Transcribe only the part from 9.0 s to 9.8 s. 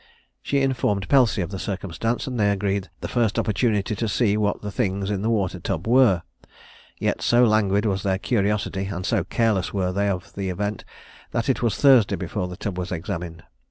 so careless